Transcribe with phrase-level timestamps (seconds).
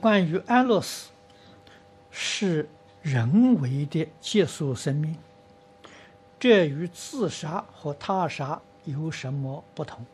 [0.00, 1.10] 关于安乐死
[2.10, 2.68] 是
[3.02, 5.16] 人为的结束生命，
[6.38, 10.04] 这与自杀和他杀有什么不同？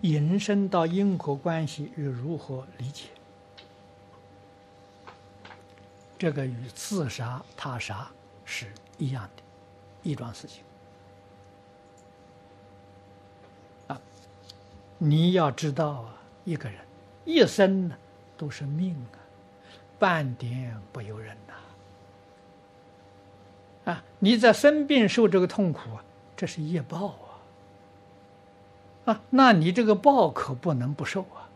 [0.00, 3.04] 引申到因果关系与如何理解？
[6.18, 8.10] 这个与自杀、他杀
[8.44, 9.42] 是一样的，
[10.02, 10.64] 一桩事情。
[13.86, 14.00] 啊，
[14.98, 16.80] 你要知道啊，一个人
[17.24, 17.96] 一生呢。
[18.38, 19.18] 都是命啊，
[19.98, 21.36] 半点不由人
[23.84, 23.92] 呐！
[23.92, 26.04] 啊，你在生病受这个痛苦啊，
[26.36, 27.08] 这是业报
[29.04, 29.12] 啊！
[29.12, 31.50] 啊，那你这个报可不能不受啊！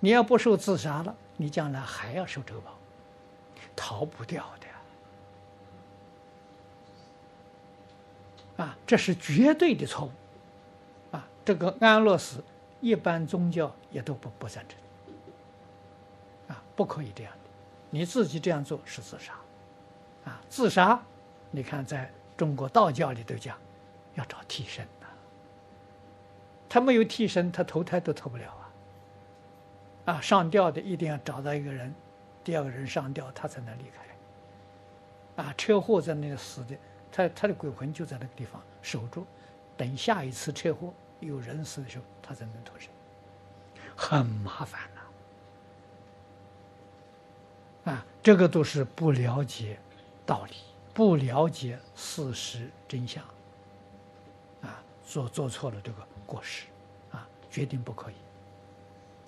[0.00, 2.76] 你要不受自杀了，你将来还要受这个报，
[3.74, 4.44] 逃不掉
[8.56, 8.76] 的啊！
[8.86, 10.10] 这是绝对的错误
[11.16, 11.26] 啊！
[11.44, 12.44] 这个安乐死，
[12.80, 14.78] 一般宗教也都不不赞成。
[16.48, 17.50] 啊不可以这样的，
[17.90, 19.34] 你自己这样做是自杀，
[20.24, 21.00] 啊，自杀，
[21.50, 23.56] 你看在中国道教里头讲，
[24.14, 25.06] 要找替身呐，
[26.68, 28.50] 他没有替身，他投胎都投不了
[30.04, 31.94] 啊，啊，上吊的一定要找到一个人，
[32.44, 33.84] 第二个人上吊，他才能离
[35.36, 36.76] 开，啊，车祸在那里死的，
[37.10, 39.26] 他他的鬼魂就在那个地方守住，
[39.76, 42.90] 等下一次车祸有人死的时候，他才能脱身，
[43.96, 44.80] 很麻烦。
[47.86, 49.78] 啊，这个都是不了解
[50.26, 50.56] 道理，
[50.92, 53.22] 不了解事实真相，
[54.62, 56.66] 啊，做做错了这个过失，
[57.12, 58.14] 啊，决定不可以，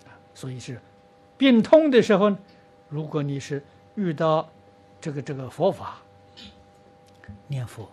[0.04, 0.80] 啊，所以是
[1.36, 2.36] 病痛的时候，
[2.88, 4.50] 如果你是遇到
[5.00, 5.98] 这个这个佛法，
[7.46, 7.88] 念佛，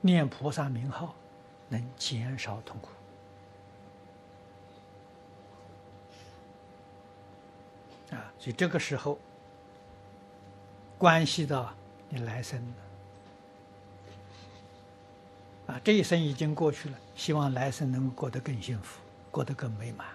[0.00, 1.14] 念菩萨名号，
[1.68, 2.88] 能减少痛苦，
[8.16, 9.16] 啊，所以这个时候。
[11.02, 11.74] 关系到
[12.08, 12.64] 你来生
[15.66, 20.06] 的啊，这一生已经过去了，希望来生能够过得更幸福，过得更美满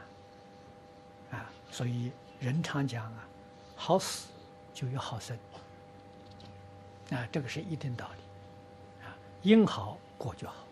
[1.32, 1.52] 啊！
[1.70, 3.28] 所以人常讲啊，
[3.76, 4.30] 好死
[4.74, 5.38] 就有好生
[7.12, 9.12] 啊，这个是一定道理啊，
[9.42, 10.67] 因好果就好。